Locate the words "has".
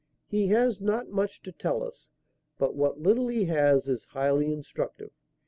0.47-0.81, 3.45-3.87